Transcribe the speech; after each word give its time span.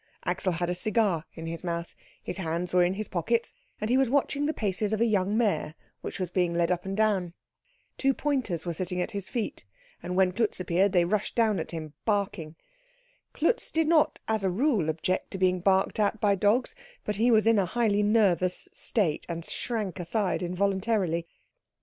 Axel 0.25 0.53
had 0.53 0.67
a 0.67 0.73
cigar 0.73 1.25
in 1.35 1.45
his 1.45 1.63
mouth; 1.63 1.93
his 2.23 2.37
hands 2.37 2.73
were 2.73 2.83
in 2.83 2.95
his 2.95 3.07
pockets, 3.07 3.53
and 3.79 3.87
he 3.87 3.97
was 3.97 4.09
watching 4.09 4.47
the 4.47 4.51
paces 4.53 4.93
of 4.93 4.99
a 4.99 5.05
young 5.05 5.37
mare 5.37 5.75
which 6.01 6.19
was 6.19 6.31
being 6.31 6.55
led 6.55 6.71
up 6.71 6.85
and 6.85 6.97
down. 6.97 7.35
Two 7.99 8.11
pointers 8.11 8.65
were 8.65 8.73
sitting 8.73 8.99
at 8.99 9.11
his 9.11 9.29
feet, 9.29 9.63
and 10.01 10.15
when 10.15 10.31
Klutz 10.31 10.59
appeared 10.59 10.91
they 10.91 11.05
rushed 11.05 11.35
down 11.35 11.59
at 11.59 11.69
him 11.69 11.93
barking. 12.03 12.55
Klutz 13.33 13.69
did 13.69 13.87
not 13.87 14.17
as 14.27 14.43
a 14.43 14.49
rule 14.49 14.89
object 14.89 15.29
to 15.29 15.37
being 15.37 15.59
barked 15.59 15.99
at 15.99 16.19
by 16.19 16.33
dogs, 16.33 16.73
but 17.05 17.17
he 17.17 17.29
was 17.29 17.45
in 17.45 17.59
a 17.59 17.67
highly 17.67 18.01
nervous 18.01 18.69
state, 18.73 19.23
and 19.29 19.45
shrank 19.45 19.99
aside 19.99 20.41
involuntarily. 20.41 21.27